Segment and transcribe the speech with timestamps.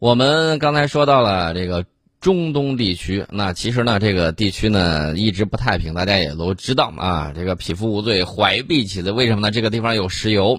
[0.00, 1.84] 我们刚才说到了这个
[2.22, 7.32] 中东地区，那其实呢，这个地区呢一直不太平，大家也都知道啊。
[7.36, 9.50] 这个匹夫无罪，怀璧其罪，为什么呢？
[9.50, 10.58] 这个地方有石油。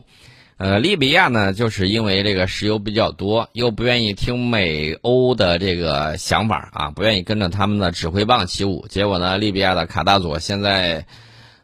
[0.57, 8.85] 呃，利比亚呢，就是因为这个石油比较多，又不愿意听美欧的这个想法啊，不愿意跟着他们的指挥棒起舞。
[8.89, 11.03] 结果呢，利比亚的卡大佐现在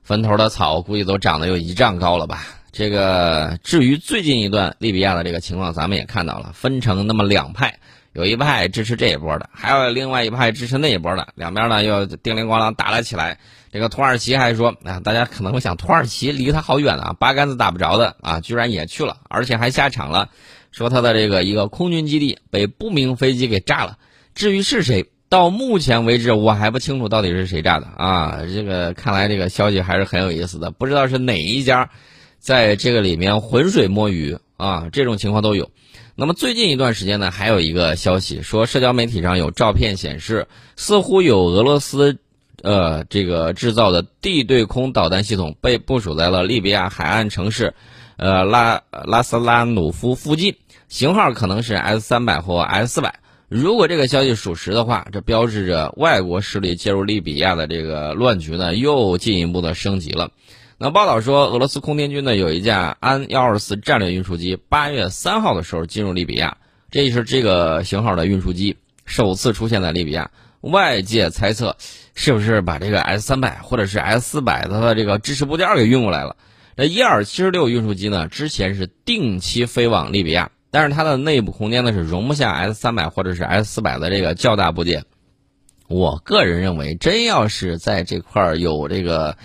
[0.02, 2.44] 坟头的草估计都长得有一丈高了吧？
[2.78, 7.80] 这个至于最近一段利比亚的这个情况，咱们也看到了，分成那么两派，
[8.14, 13.40] 有一派支持这一波的，还有另外一派支持那一波的，两边呢又叮铃咣啷打了起来。
[13.72, 20.30] 这个土耳其还说啊，大家可能会想，土耳其离他好远啊，八竿子打不着的啊，居然也去了，而且还下场了，
[20.72, 23.98] 说他的这个一个空军基地被不明飞机给炸了。
[24.36, 28.41] 至于是谁，到目前为止我还不清楚到底是谁炸的啊。
[28.53, 31.89] 这个看来这个消息还是很有意思的，不知道是哪一家
[32.48, 35.70] 在这个里面浑水摸鱼啊，这种情况都有。
[36.16, 40.48] 那么最近一段时间呢，还有一个消息说，社交媒体上有照片显示，
[40.78, 42.20] 似乎有俄罗斯。
[42.64, 47.73] 呃，这个制造的地对空导弹系统被部署在了利比亚海岸城市，
[48.16, 50.56] 呃拉拉斯拉努夫附近，
[50.88, 53.20] 型号可能是 S 三百或 S 四百。
[53.50, 60.31] 如果这个消息属实的话，这标志着外国势力介入利比亚的这个乱局呢，又进一步的升级了。
[60.78, 66.58] 那报道说，俄罗斯空天军呢有一架安幺二四战略运输机，八月三号的时候进入利比亚，
[66.92, 70.30] 这是这个型号的运输机首次出现在利比亚。
[70.59, 71.78] 外界猜测，
[72.16, 76.36] 是不是把这个 S 三百或者是 S 四百它的这个支持部件给运过来了？
[76.76, 85.06] 这伊尔七十六运输机呢，之前是定期飞往利比亚，但是它的内部空间呢是容不下 S 三百或者是 S 四百的这个较大部件。
[85.88, 89.36] 我个人认为，真要是在这块儿有这个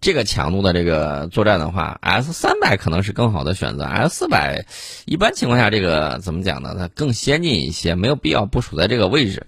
[0.00, 3.84] 这个强度的这个作战的话，S 三百可能是更好的选择。
[3.84, 4.64] S 四百
[5.04, 6.74] 一般情况下，这个怎么讲呢？
[6.78, 9.46] 它更先进一些，没有必要部署在这个位置。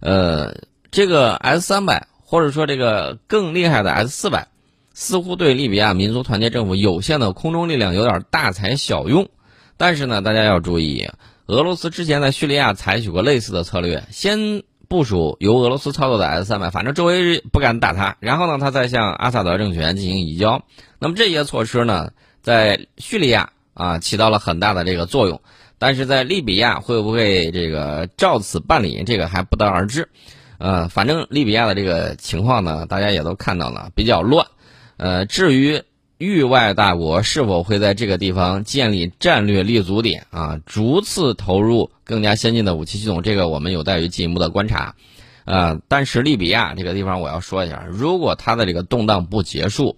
[0.00, 0.54] 呃，
[0.90, 4.48] 这个 S 三百或者说这个更厉害的 S 四百，
[4.94, 9.28] 似乎对利比亚民族团结政府有限的空中力量有点大材小用。
[9.78, 11.08] 但是呢，大家要注意，
[11.46, 20.62] 俄罗斯之前在叙利亚采取过类似的策略，先部署由俄罗斯操作的 S 三百，反正周围不敢打他，然后呢，他再向阿萨德政权进行移交。
[20.98, 22.10] 那么这些措施呢，
[22.42, 25.40] 在叙利亚啊起到了很大的这个作用。
[25.80, 30.08] 但是在利比亚会不会这个照此办理，这个还不得而知。
[30.58, 34.44] 呃，反正利比亚的这个情况呢，大家也都看到了，比较乱。
[34.96, 35.80] 呃，至于
[36.18, 44.94] 域外大国是否会在这个地方建立战略立足点啊，逐次投入更加先进的武器系统，这个我们有待于进一步的观察。
[45.44, 49.96] 呃，但是利比亚这个地方我要说一下，如果它的这个动荡不结束，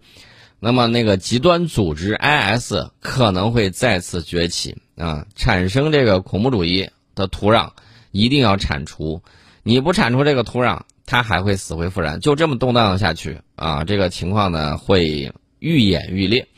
[0.61, 4.77] 那么那个极端组织 IS 可能会再次崛起。
[4.97, 7.71] 啊，产生这个恐怖主义的土壤
[8.11, 9.23] 一定要铲除，
[9.63, 16.48] 你不铲除这个土壤，它还会死灰复燃，就这么动荡下去啊，这个情况呢会愈演愈烈。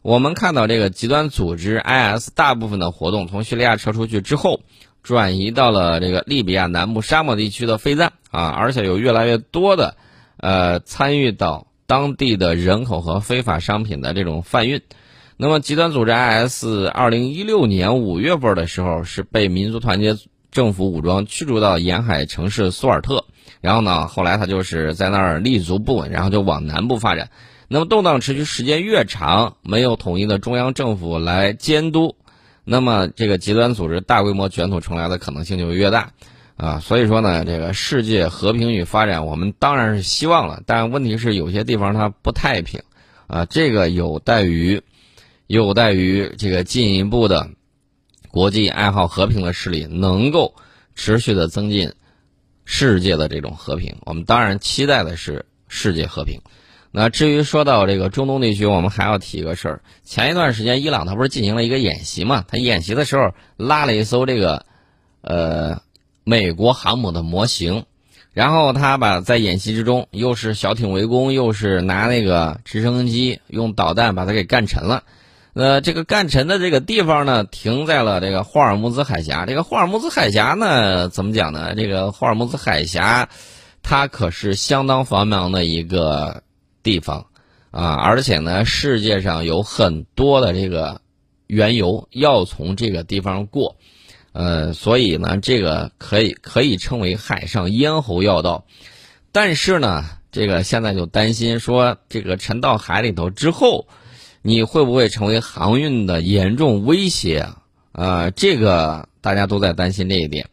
[0.00, 4.60] 我们看到这个极端组织 IS 大部分的活动从叙利亚撤出去之后，
[5.02, 9.96] 转移到了这个利比亚南部沙漠地区的费赞啊，而且有越来越多的
[10.36, 14.82] 呃参与到当地的人口和非法商品的这种贩运。
[15.36, 20.16] 那么，极端组织 IS 二零一六年五月份的时候是被民族团结
[20.52, 23.24] 政府武装驱逐到沿海城市苏尔特，
[23.60, 27.30] 然后呢，后来他就是在那儿立足不稳，然后就往南部发展。
[27.68, 32.16] 那么动荡持续时间越长，没有统一的中央政府来监督，
[32.64, 36.12] 那么这个极端组织大规模卷土重来的可能性就越大
[36.56, 36.80] 啊。
[36.80, 42.82] 所以说呢，这个世界和平与发展，我们当然是希望了，但问题是有些地方它不太平
[43.26, 44.82] 啊，这个有待于。
[45.46, 47.50] 有待于这个进一步的
[48.30, 50.54] 国际爱好和平的势力能够
[50.94, 51.92] 持续的增进
[52.64, 53.96] 世界的这种和平。
[54.06, 56.40] 我们当然期待的是世界和平。
[56.96, 59.82] 那至于说到这个中东地区，我们还要提一个事儿。
[60.04, 62.44] 前一段时间，伊朗它不是进行了一个演习嘛？
[62.46, 64.64] 它演习的时候拉了一艘这个
[65.20, 65.82] 呃
[66.22, 67.84] 美国航母的模型，
[68.32, 75.02] 然后他把在演习之中又是小艇围攻，又是拿那个直升机用导弹把它给干沉了。
[75.52, 79.46] 那，这个干沉的这个地方呢，停在了这个霍尔木兹海峡。
[79.46, 81.74] 这个霍尔木兹海峡呢，怎么讲呢？
[81.74, 83.28] 这个霍尔木兹海峡，
[83.82, 86.42] 它可是相当繁忙的一个
[86.84, 87.26] 地方
[87.72, 91.00] 啊，而且呢，世界上有很多的这个
[91.48, 93.74] 原油要从这个地方过，
[94.30, 98.66] 呃，所以呢，这个可以可以称为海上咽喉要道。
[99.32, 103.88] 但是呢，这个现在就担心说，这个沉到海里头之后。
[104.46, 107.48] 你会不会成为航运的严重威胁
[107.92, 108.28] 啊？
[108.28, 110.50] 这个大家都在担心这一点。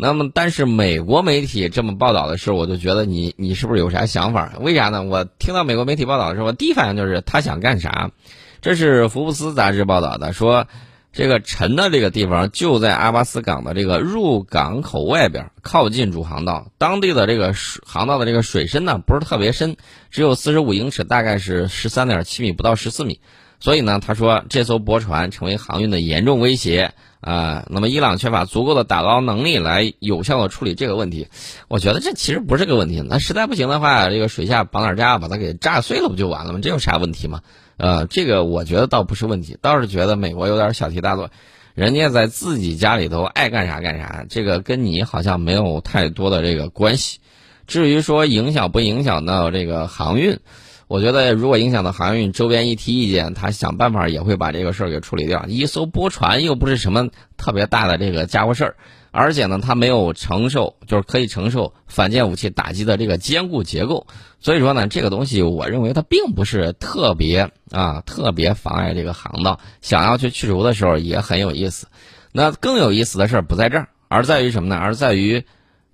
[0.00, 4.52] 那么，但是美国媒体这么报道的时候，我就觉得你你是不是有啥想法？
[4.60, 5.02] 为啥呢？
[5.02, 8.12] 我听到美国媒体报道的时候，我第一反应就是他想干啥？
[8.62, 10.68] 这是福布斯杂志报道的，说
[11.12, 16.70] 这个沉的这个地方就在阿巴斯港的这个入港口外边，靠近主航道。
[16.78, 17.52] 当地的这个
[17.84, 19.76] 航道的这个水深呢，不是特别深，
[20.12, 23.18] 只有四十五英尺，大概是十三点七米，不到十四米。
[23.58, 26.94] 所以呢，他说这艘驳船成为航运的严重威胁。
[27.20, 31.28] 啊，那么伊朗缺乏足够的打捞能力来有效的处理这个问题，
[31.66, 33.02] 我觉得这其实不是个问题。
[33.04, 36.60] 那实在不行的话，这个水下绑点架，把它给炸碎了不就完了吗？
[36.62, 37.40] 这有啥问题吗？
[37.76, 41.30] 呃，这个我觉得倒不是问题，倒是觉得美国有点小题大做，
[41.74, 47.18] 人家在自己家里头爱干啥干啥，这个跟你好像没有太多的这个关系。
[47.66, 50.38] 至于说影响不影响到这个航运？
[50.88, 55.44] 我觉得，如果影响到航运，周边一提意见，他想办法也会把这个事儿给处理掉。
[55.46, 58.76] 一艘驳船又不是什么特别大的这个家伙事儿，
[59.10, 64.06] 而且呢，它没有承受，就是可以承受反舰武器打击的这个坚固结构。
[64.40, 69.60] 所以说呢，这个东西我认为它并不是特别啊，特别妨碍这个航道。
[69.82, 71.86] 想要去去除的时候也很有意思。
[72.32, 74.76] 那更有意思的事儿不在这儿，而在于什么呢？
[74.76, 75.44] 而在于。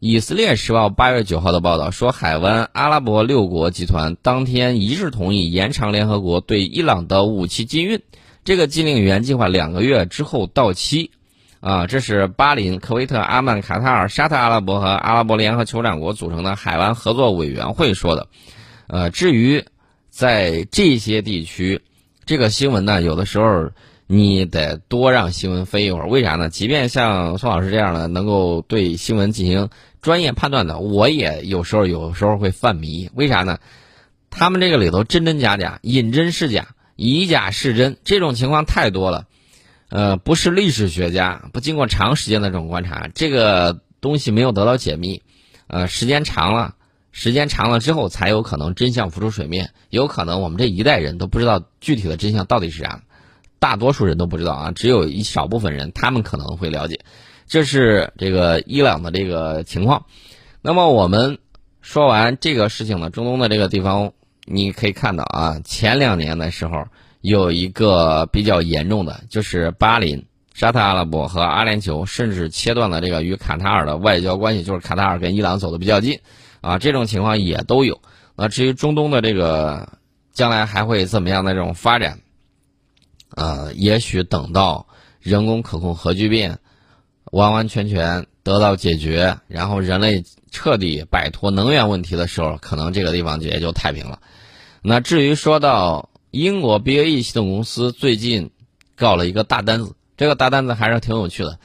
[0.07, 8.03] 以色列时报八月九号的报道说，海湾阿拉伯六国集团当天一致同意延长联合国对伊朗的武器禁运，
[8.45, 11.11] 这个禁令原计划两个月之后到期。
[11.61, 18.27] 啊，这是巴林、科威特、阿曼、卡塔尔、沙特阿拉伯和阿拉伯联合酋长国组成的海湾合作委员会说的。
[18.89, 19.65] 呃，至于
[20.11, 21.81] 在这些地区，
[22.27, 23.71] 这个新闻呢，有的时候。
[24.07, 26.51] 你得多让新闻飞一会儿，为啥呢？
[26.51, 29.71] 即便像宋老师这样的能够对新闻进行
[30.03, 33.11] 专业判断的，我也有时候有时候会犯迷。
[33.15, 33.59] 为啥呢？
[34.29, 39.27] 他们这个里头真真假假，引真是假，以假是真，这种情况太多了。
[39.89, 45.23] 呃，不是历史学家，不经过长时间的这种观察，这个东西没有得到解密。
[45.67, 46.75] 呃，时间长了，
[47.11, 49.71] 时间长了之后，才有可能真相浮出水面。
[49.89, 53.03] 有可能我们这一代人都不知道具体的真相到底是啥。
[53.65, 57.01] 大多数人都不知道啊，只有一少部分人，他们可能会了解。
[57.47, 60.05] 这是这个伊朗的这个情况。
[60.61, 61.39] 那么我们
[61.81, 64.13] 说完这个事情呢，中东的这个地方，
[64.45, 66.85] 你可以看到啊，前两年的时候
[67.23, 76.21] 有一个比较严重的，就是巴林、沙特阿拉伯和阿联酋甚至切断了这个与卡塔尔的外交关系，就是卡塔尔跟伊朗走的比较近
[76.61, 78.03] 啊，这种情况也都有。
[78.37, 79.89] 那至于中东的这个
[80.35, 82.19] 将来还会怎么样的这种发展？
[83.37, 84.87] 呃，也许等到
[85.21, 86.59] 人工可控核聚变
[87.25, 94.21] 完完全全得到解决，然后人类彻底摆脱能源问题的时候，可能这个地方也就太平了。
[94.83, 98.51] 那至于说到英国 BAE 系统公司最近
[98.97, 101.59] 告了一个大单子，这个大单子还是挺有趣的。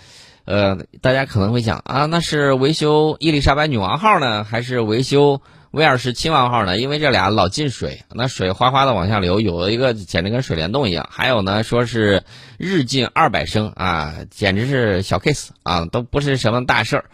[0.45, 5.41] 呃，大家可能会想啊，那是维修伊丽莎白女王号呢，还是维修？
[5.71, 6.77] 威尔士亲王号呢？
[6.79, 11.07] 因为这俩老进水，那水哗哗的往下流，有的一个简直跟水帘洞一样。
[11.11, 12.23] 还有呢，说是
[12.57, 17.05] 日进二百升啊，简直是小 case 啊，都不是什么大事儿。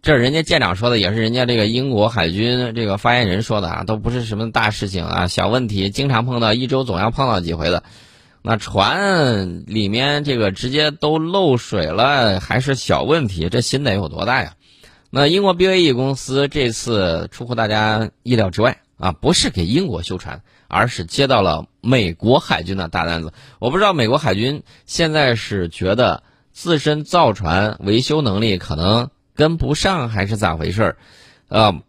[0.00, 7.82] 这人家舰长说的，也是人家这个英国海军这个发言人说的啊，都不是什么大事情啊，小问题，经常碰到，一周总要碰到几回的。
[8.40, 14.54] 那船里面这个直接都漏水了，还是小问题，这心得有多大呀？
[15.12, 23.32] 那英国 BAE 公司这次出乎大家意料之外啊，不是给英国修船，而是接到了美国海军的大单子。
[23.58, 30.96] 我不知道美国海军现在是觉得自身造船维修能力可能跟不上，还是咋回事儿？
[31.48, 31.82] 呃，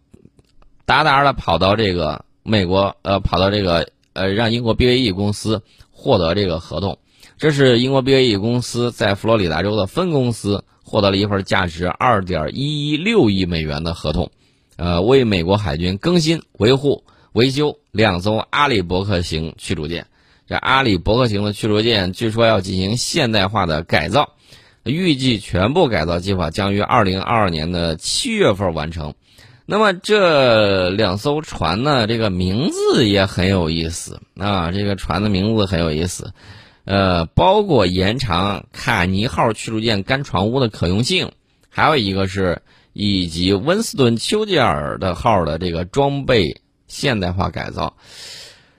[0.84, 5.62] 达达的跑到这个美国，呃，跑到这个呃，让英国 BAE 公司
[5.92, 6.98] 获得这个合同。
[7.42, 10.62] 这是英国 BAE 公司在佛罗里达州的分公司。
[10.84, 14.30] 获得了一份价值二点一一六亿美元的合同，
[14.76, 20.06] 呃，为美国海军更新、维护、维修两艘阿里伯克型驱逐舰。
[20.46, 24.34] 这阿里伯克型的驱逐舰据说要进行现代化的改造，
[24.84, 29.14] 预计全部改造计划将于二零二二年的七月份完成。
[29.64, 36.34] 那么这两艘船呢，这个名字也很有意思啊，这个船的名字很有意思。
[36.84, 41.30] 呃，包括延长卡尼号驱逐舰干船坞的可用性，
[41.68, 42.62] 还有一个是
[42.92, 47.94] 以及温斯顿丘吉尔的号的这个装备现代化改造。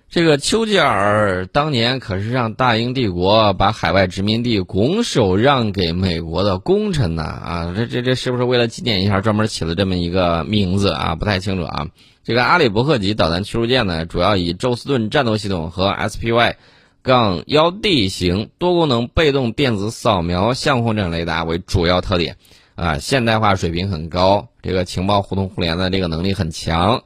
[0.09, 7.73] 这个丘吉尔当年可是让大英帝国把海外殖民地拱手让给美国的功臣呐啊！
[7.75, 11.15] 这这这是不是为了纪念一下，专门起了这么一个名字啊？
[11.15, 11.87] 不太清楚啊。
[12.23, 16.57] 这个阿里伯克级导弹驱逐舰呢，主要以宙斯盾战斗系统和 SPY。
[17.03, 22.37] 杠幺 D 型多功能被动电子扫描相控阵雷达为主要特点，
[22.75, 27.03] 啊，现代化水平很高，这个情报互通互联的这个能力很强，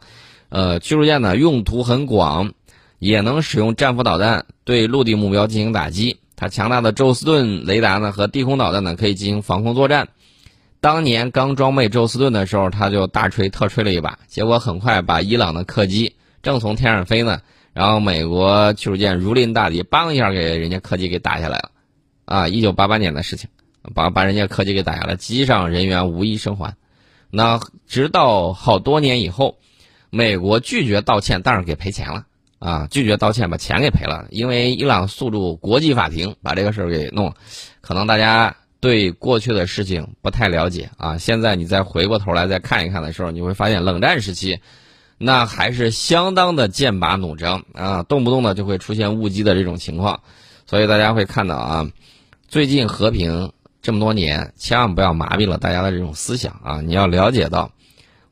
[0.49, 2.53] 呃，驱逐舰呢用途很广，
[2.99, 6.19] 也能使用战斧导弹对陆地目标进行打击。
[6.35, 10.09] 它强大的宙斯盾雷达呢和地空导弹呢可以进行防空作战。
[10.79, 16.13] 当年刚装备宙斯盾的时候，他就大吹特吹了一把，结果很快把伊朗的客机
[16.43, 17.41] 正从天上飞呢，
[17.77, 21.71] 然后美国驱逐舰如临大敌，梆一下给人家客机给打下来了，
[22.25, 23.47] 啊，一九八八年的事情。
[23.93, 26.75] 把把人家客机给打下来，机上人员无一生还。
[27.29, 29.59] 那直到好多年以后，
[30.09, 32.25] 美国拒绝道歉，但是给赔钱了
[32.57, 32.87] 啊！
[32.89, 34.25] 拒绝道歉，把钱给赔了。
[34.31, 37.35] 因为伊朗诉诸国际法庭，把这个事儿给弄了。
[37.79, 41.19] 可能大家对过去的事情不太了解啊。
[41.19, 44.59] 现在你再回过头来再看一看的时候，你会发现冷战时期，
[45.17, 50.21] 那还是相当的剑拔弩张啊，动不动的就会出现误击的这种情况。
[50.65, 51.87] 所以大家会看到啊，
[52.47, 53.51] 最近和平。
[53.79, 56.81] 这么多年，千万不要麻痹了大家的这种思想啊！
[56.81, 57.71] 你要了解到，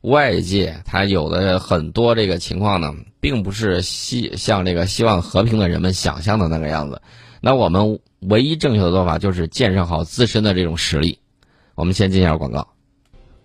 [0.02, 7.00] 外界他有的很多这个情况呢，并不是希像这个希望和平的人们想象的那个样子。
[7.40, 11.20] 那我们唯一正确的做法就是建设好自身的这种实力。
[11.74, 12.68] 我们先进一下广告，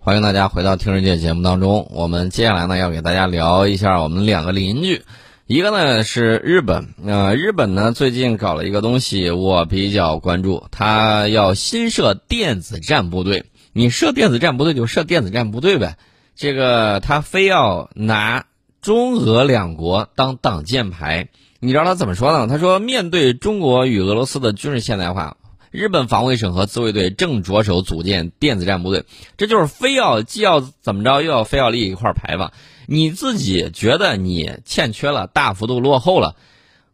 [0.04, 1.86] 欢迎大家回到听世界节目当中。
[1.92, 5.02] 我们接下来呢，要给大家聊一下我们两个邻居。
[5.46, 13.44] 一个呢是日本，呃，日本呢最近搞了一个东西，我比较关注，它要新设电子战部队。
[13.72, 15.96] 你设电子战部队就设电子战部队呗，
[16.34, 18.46] 这个他非要拿
[18.80, 21.28] 中俄两国当挡箭牌。
[21.60, 22.48] 你知道他怎么说呢？
[22.48, 25.36] 他说，面对中国与俄罗斯的军事现代化，
[25.72, 29.04] 日本防卫省和自卫队正着手组建电子战部队。
[29.38, 32.52] 这就是非要既要怎么着，又要非要立一块牌坊。
[32.86, 36.36] 你自己觉得你欠缺了，大幅度落后了。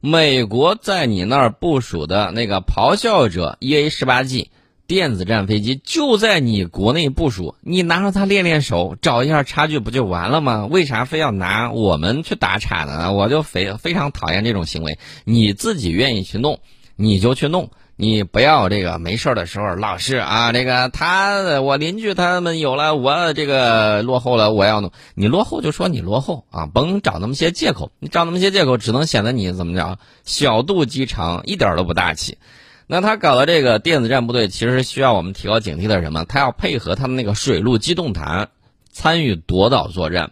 [0.01, 4.53] 美国在你那儿部署的那个咆哮者 EA 十八 G
[4.87, 10.67] 电子战飞机就在你国内部署，你拿着它练练手，找一下差距不就完了吗？
[10.67, 13.13] 为啥非要拿我们去打岔呢？
[13.13, 15.01] 我就非非常讨厌这种行为。
[15.25, 16.61] 你自己愿意去弄，
[16.95, 17.71] 你就去弄。
[18.01, 32.39] 你不要这个没事的时候老是啊，这个他我邻居他们有了，我这个落后了，我要弄你落后就说你落后啊，甭找那么些借口，你找那么些借口只能显得你怎么着小肚鸡肠，一点都不大气。
[32.87, 36.25] 那他搞的这个电子战部队，其实需要我们提高警惕的什么？
[36.25, 38.49] 他要配合他们那个水陆机动团
[38.93, 40.31] 参与夺岛作战。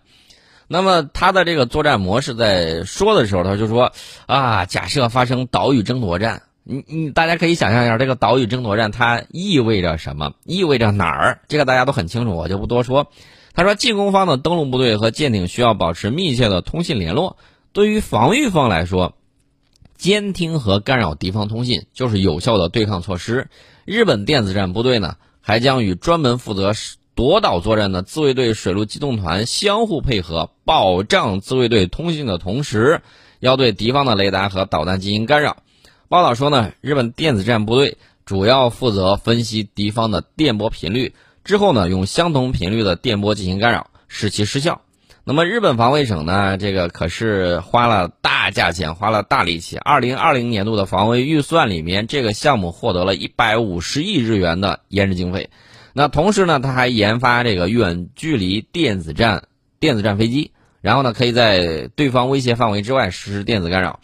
[0.69, 3.91] 那么他的这个作战模式在说的时候，他就说
[4.27, 6.43] 啊，假设发生岛屿争夺战。
[6.69, 10.33] 你你大家可以想象一下，这个岛屿争夺战它意味着什么？
[10.45, 11.41] 意味着哪儿？
[11.47, 13.07] 这个大家都很清楚，我就不多说。
[13.55, 17.37] 他说，进攻方的登陆部队和舰艇需要保持密切的通信联络。
[17.73, 19.15] 对于防御方来说，
[19.97, 23.49] 监听和干扰敌方通信就是有效的对抗措施。
[23.85, 26.73] 日本电子战部队呢，还将与专门负责
[27.15, 33.03] 夺岛作战的自卫队水陆机动团相互配合，保障自卫队通信的同时，
[33.39, 35.59] 要对敌方的雷达和导弹进行干扰。
[36.09, 44.83] 报道说呢，日本电子战部队主要负责分析敌方的电波频率，之后呢，用相同频率的电波进行干扰，使其失效。
[45.25, 49.77] 那么日本防卫省呢，这个可是花了大价钱，花了大力气。
[49.79, 55.51] 二零二零年度的防卫预算里面，这个项目获得了一百五十亿日元的研制经费。
[55.93, 59.49] 那同时呢，他还研发这个远距离电子战
[59.81, 63.99] 电子战飞机，然后呢，可以在对方威胁范围之外实施电子干扰。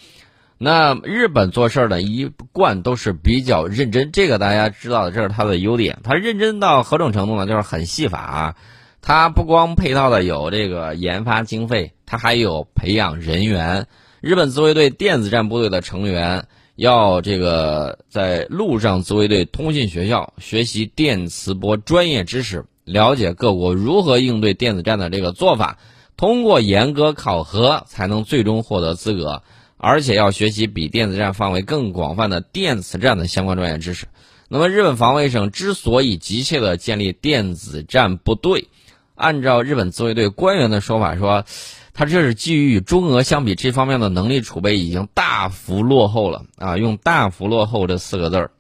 [0.65, 5.99] 那日本做事呢，一贯都是比较认真，这个大家知道，这是它的优点。
[6.05, 7.49] 它认真到何种程度呢？
[7.49, 8.55] 就是很细法啊。
[9.01, 13.89] 它不光配套的有这个研发经费，它还有培养人员。
[14.21, 16.45] 日本自卫队电子战部队的成员
[16.77, 25.79] 要这个在陆上自卫队通信学校学习电磁波专业知识，了解各国如何应对电子战的这个做法，
[26.17, 29.43] 通过严格考核才能最终获得资格。
[29.83, 34.07] 而且要学习比电子战范围更广泛的电磁战的相关专业知识。
[34.49, 38.69] 那么，日本防卫省之所以急切的建立电子战部队，
[39.17, 41.45] 按照日本自卫队官员的说法说，
[41.95, 46.77] 他这是基于与中俄相比，这方面的能力储备已经大幅落后了啊！
[46.77, 48.51] 用“大幅落后”这四个字儿，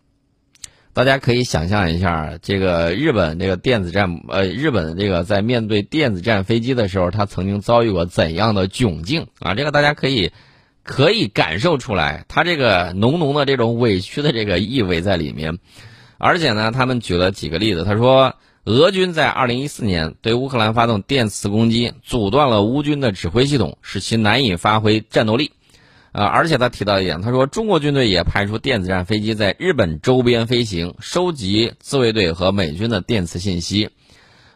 [0.92, 9.54] 大家可以想象一下，这个日本这个电子战，呃，日本这个在面对电子战飞机的时候，他曾经遭遇过怎样的窘境啊？
[9.54, 10.32] 这个大家可以。
[10.82, 15.58] 可以感受出来，他这个浓浓的这种委屈的这个意味在里面，
[16.18, 17.84] 而且呢，他们举了几个例子。
[17.84, 18.34] 他说，
[18.64, 25.52] 俄军在二零一四年对乌克兰发动电磁攻击，阻断了乌军的指挥系统，使其难以发挥战斗力。
[26.12, 33.88] 呃，而且他提到一点，他说中国军队也派出电子战飞机在日本周边飞行，收集自卫队和美军的电磁信息。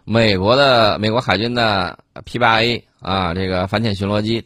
[0.05, 4.45] 美国的美国海军的 P 八 A 啊，这个反潜巡逻机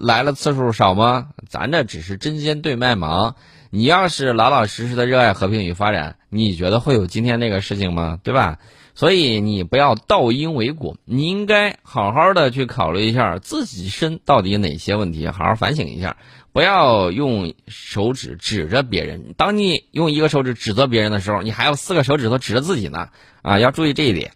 [0.00, 1.28] 来了次数少吗？
[1.48, 3.36] 咱这只是针尖对麦芒。
[3.70, 8.18] 你要是老老实实的热爱和平与发展，你觉得会有今天这个事情吗？
[8.24, 8.58] 对吧？
[8.94, 16.16] 所以你不要倒因为果，你应该好好的去考虑一下自己身到底哪些问题，好好反省一下，
[16.52, 19.34] 不要用手指指着别人。
[19.36, 23.08] 当你用一个手指指责别人的时候，你还有四个手指头指着自己呢。
[23.42, 24.32] 啊，要注意这一点。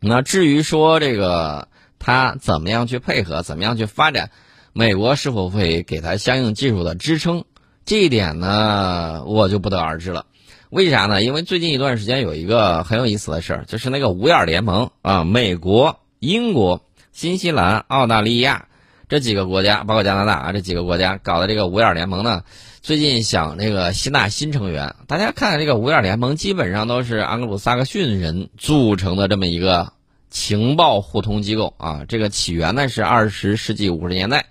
[0.00, 1.68] 那至于说这个
[1.98, 4.30] 他怎么样去配合，怎么样去发展，
[4.74, 7.44] 美国是否会给他相应技术的支撑，
[7.84, 10.26] 这一点呢，我就不得而知了。
[10.70, 11.22] 为啥呢？
[11.22, 16.80] 因为最近一段时间有一个很有意思的事儿，就是那个五眼联盟啊，美国、英国、
[17.12, 18.68] 新西兰、澳大利亚
[19.10, 22.42] 这几个国家，包括加拿大啊，这几个国家搞的这个五眼联盟呢，
[22.80, 24.94] 最近想这个吸纳新成员。
[25.06, 29.92] 大家看这个五眼联盟，基本上都是安格鲁萨克逊人组成的这么一个
[30.32, 32.06] 情报互通机构啊。
[32.08, 34.46] 这个起源呢是二十世纪五十年代。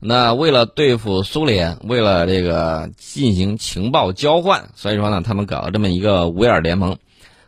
[0.00, 6.98] 那为了对付苏联，为了这个进行情报交换，所以说呢，他们搞了这么一个五眼联盟。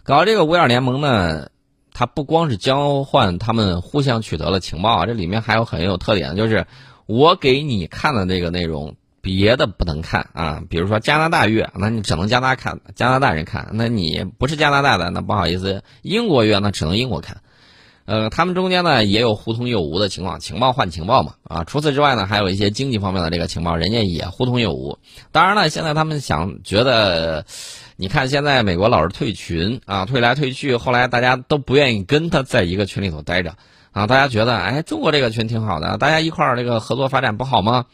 [0.03, 1.51] 搞这个五眼联盟呢，
[1.93, 6.67] 它不光是交换他们互相取得了情报啊，这里面还有很有特点，就是
[7.07, 10.63] 我给你看的这个内容，别的不能看啊。
[10.69, 13.69] 比如说加拿大月，那你只能加拿大看，加拿大人看。
[13.75, 17.43] 那你不是加拿大的，那不好意思，英国月那只能英国看。
[18.07, 24.99] 呃，他们中间呢也有互通有无的情况，情报换情报嘛，啊，除此之外呢，还有一些经济方面的这个情报，人家也互通有无。
[25.31, 27.45] 当然了，现在他们想觉得，
[27.97, 33.55] 你看现在美国老是退群啊，退来退去，后来大家都不愿意跟他在一个群里头待着
[33.93, 37.87] 啊，大家觉得，哎，中国这个群挺好的，大家一块儿这个合作发展不好吗？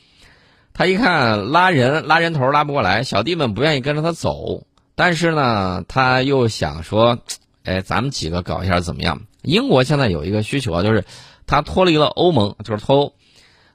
[0.73, 7.19] 他一看拉人拉人头拉不过来，小弟们不愿意跟着他走，但是呢，他又想说，
[7.65, 9.23] 哎，咱们几个搞一下怎么样？
[9.47, 11.05] 英国现在有一个需求啊，就是
[11.47, 13.13] 它脱离了欧盟，就是脱欧，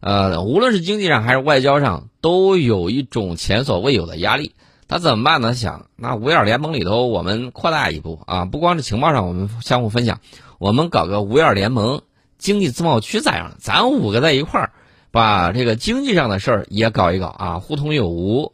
[0.01, 4.53] 呃，无论是经济上还是外交上，都有一种前所未有的压力。
[4.87, 5.53] 他怎么办呢？
[5.53, 10.19] 想那五眼联盟里头，我们扩大一步啊，不光是情报上我们相互分享，
[10.59, 12.01] 我们搞个五眼联盟
[12.37, 13.55] 经济自贸区咋样？
[13.57, 14.73] 咱五个在一块儿，
[15.09, 18.51] 把这个经济上的事儿也搞一搞啊，互通有无。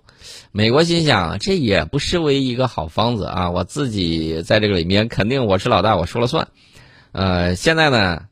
[0.51, 6.49] 美国心想，这也不失为一个好方子啊，我自己在这个里面肯定我是老大，我说了算。
[7.11, 8.27] 呃，现在呢，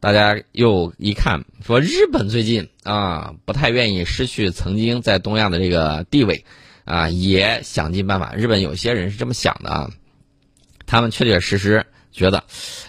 [0.00, 6.44] 大家又一看，说日本最近啊不太愿意失去曾经在东亚的这个地位，
[6.84, 8.34] 啊，也想尽办法。
[8.34, 9.90] 日本有些人是这么想的啊，
[10.86, 12.44] 他们确确实实觉得，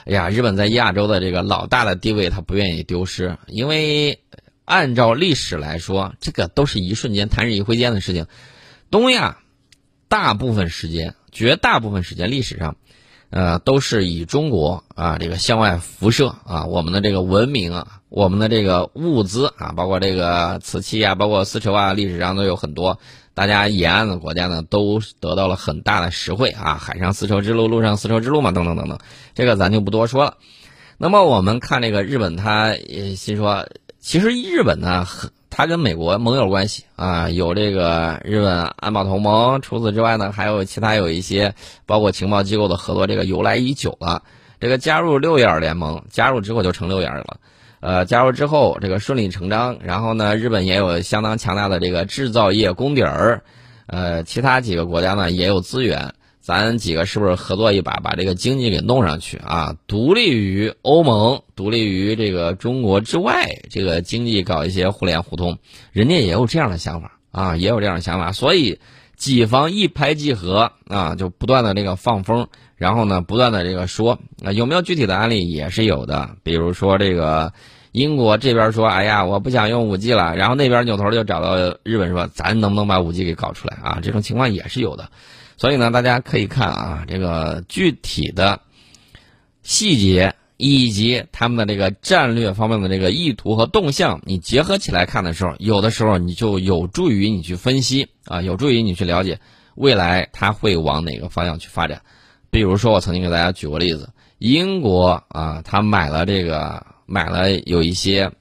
[0.05, 4.19] 哎呀，日本在亚洲的这个老大的地位，他不愿意丢失，因为
[4.65, 8.25] 按照历史来说，这个都是一瞬间、弹指一挥间的事情。
[8.91, 9.37] 东亚
[10.09, 12.75] 大部分时间，绝大部分时间，历史上。
[13.29, 22.99] 呃，都是以中国啊这个向外辐射啊，我们的这个文明啊，我们的这个物资啊，包括这个瓷器啊，包括丝绸啊，历史上都有很多，
[23.33, 28.97] 大家沿岸的国家呢都得到了很大的实惠啊，海上丝绸之路、陆上丝绸之路嘛，等等等等，
[29.35, 30.37] 这个咱就不多说了。
[30.97, 32.75] 那么我们看这个日本，他
[33.15, 33.67] 心说，
[33.99, 35.31] 其实日本呢很。
[35.57, 39.59] 他跟美国盟友关系啊，有这个日本安保同盟。
[39.59, 41.55] 除此之外呢，还有其他有一些，
[41.87, 44.21] 包括情报机构的合作，这个由来已久了。
[44.59, 47.37] 这个加入六眼联盟，加入之后就成六眼了。
[47.79, 49.79] 呃，加入之后这个顺理成章。
[49.81, 53.41] 然后呢，日本也有相当强大的这个制造业功底儿，
[53.87, 56.13] 呃，其他几个国家呢也有资源。
[56.47, 59.75] 咱几个是不是合作一把，把这个经济给弄上去啊？
[59.85, 65.57] 独立于欧盟，独立于这个中国之外，这个经济搞一些互联互通，
[65.91, 68.31] 人家也有这样的想法啊，也有这样的想法。
[68.31, 68.79] 所以
[69.17, 76.29] 几方一拍即合啊，就不断的这个放风，然后呢，不断的这个说啊，有没有具体的案例也是有的。
[76.43, 77.51] 比如说这个
[77.91, 83.99] 英国这边说，哎呀，我不想用五 G 了，然后那边扭头就找到日本说，咱能不能把五 G 给搞出来啊？
[84.01, 85.09] 这种情况也是有的。
[85.57, 88.61] 所以呢，大家可以看啊，这个具体的
[89.63, 99.39] 细节以及他们的这个战略方面的这个意图和动向，你结合起来看的时候，有的时候你就有助于你去分析啊，有助于你去了解
[99.73, 102.03] 未来它会往哪个方向去发展。
[102.51, 108.31] 比如说，我曾经给大家举过例子，英国啊，他买了这个买了有一些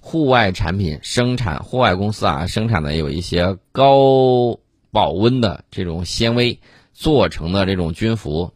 [0.00, 4.58] 户外产品生产，户外公司啊生产的有一些高。
[4.94, 6.60] 保温的这种纤维
[6.92, 8.52] 做成的这种军服，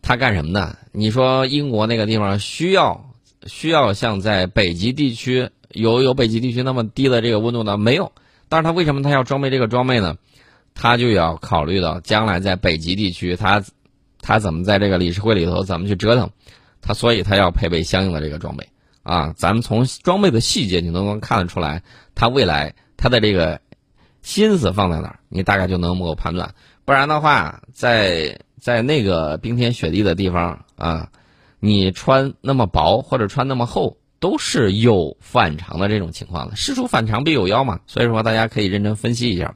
[0.00, 0.76] 它干什么呢？
[0.92, 3.10] 你说英国那个地方需要
[3.46, 7.76] 需要像在北极地区有有北极地区那么低的这个温度呢？
[7.76, 8.12] 没有，
[8.48, 10.16] 但是它为什么它要装备这个装备呢？
[10.74, 13.64] 它就要考虑到将来在北极地区，它
[14.20, 16.30] 它怎么在这个理事会里头怎么去折腾，
[16.80, 18.68] 它所以它要配备相应的这个装备
[19.02, 19.34] 啊。
[19.36, 21.82] 咱们从装备的细节，你都能看得出来，
[22.14, 23.60] 它未来它的这个
[24.22, 26.54] 心思放在哪儿，你大概就能够判断。
[26.84, 31.08] 不然的话，在在那个冰天雪地的地方啊，
[31.60, 36.56] 你穿那么薄或者穿那么厚，都是有反常的这种情况的。
[36.56, 39.54] 事出反常必有妖嘛，所以说大家可以认真分析一下。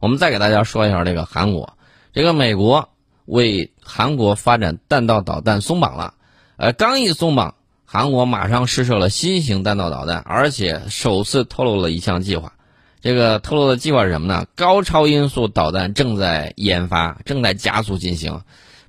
[0.00, 1.76] 我们再给大家说一下这个韩国，
[2.12, 2.90] 这个美国
[3.24, 6.14] 为韩国发展弹道导弹松绑了，
[6.56, 7.54] 呃，刚一松绑，
[7.86, 12.52] 韩国马上试射了新型弹道导弹，而且首次透露了一项计划。
[13.00, 14.46] 这个透露的计划是什么呢？
[14.56, 18.40] 高超音速导弹正在研发，正在加速进行。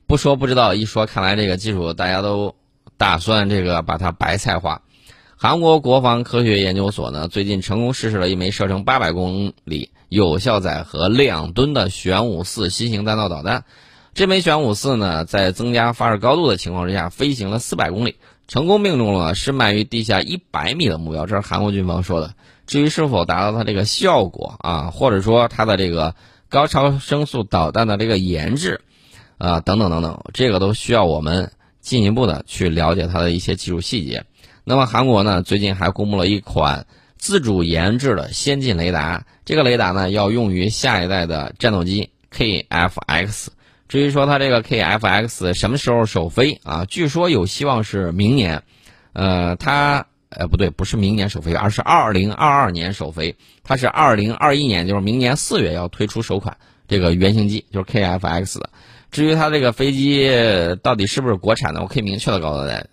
[0.07, 2.55] 不说不知道，一说看来这个技术大家都
[2.97, 4.81] 打算这个把它白菜化。
[5.35, 13.65] 韩国国防科学研究所呢，最近成功试射了一枚射程八百公里、有效载荷两吨的玄武四新型弹道导弹。
[14.15, 18.15] 这枚玄武四呢，在增加发射高度的情况之下，飞行了四百公里，
[18.47, 21.27] 成功命中了深埋于地下一百米的目标。
[21.27, 22.33] 这是韩国军方说的。
[22.67, 26.13] 至于是否达到它这个效果啊，或者说它的这个
[26.49, 28.81] 高超声速导弹的这个研制，
[29.37, 34.25] 啊等等等等，这个都需要我们进一步的去了解它的一些技术细节。
[34.65, 36.85] 那么韩国呢，最近还公布了一款
[37.17, 43.47] 自主研制的先进雷达，这个雷达呢要用于下一代的战斗机 KFX。
[43.87, 46.83] 至于说它这个 KFX 什么时候首飞啊？
[46.83, 48.63] 据说有希望是明年，
[49.13, 50.07] 呃，它。
[50.29, 53.35] 呃，不对，不是明年首飞，而是二零二二年首飞。
[53.63, 58.69] 它是二零二一年，就是明年四月要推出首款这个原型机，就是 KFX 的。
[59.09, 60.29] 至于它这个飞机
[60.83, 62.85] 到底是不是国产的，我可以明确的告诉大家，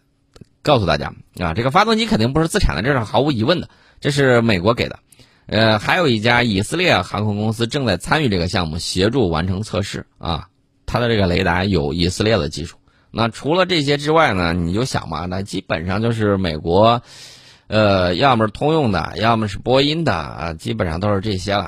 [0.63, 3.69] 告诉大家啊，这个发动机肯定不是自产的，这是毫无疑问的，
[4.01, 5.01] 这是美国给的。
[5.47, 10.49] 呃，还有一家以色列航空公司正在参与这个项目，协助完成测试啊。
[10.87, 12.77] 它的这个雷达有以色列的技术。
[13.17, 14.53] 那除了这些之外呢？
[14.53, 17.01] 你就想嘛，那基本上就是美国，
[17.69, 21.65] 呃，要么是通用的，要么是波音的啊，基本上都是这些了。